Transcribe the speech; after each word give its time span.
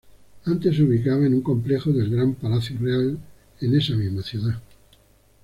Antes 0.45 0.77
se 0.77 0.83
ubicaba 0.83 1.27
en 1.27 1.35
un 1.35 1.41
complejo 1.43 1.91
del 1.91 2.09
Gran 2.09 2.33
Palacio 2.33 2.75
Real 2.81 3.19
en 3.59 3.75
esa 3.77 3.93
misma 3.93 4.23
ciudad. 4.23 4.59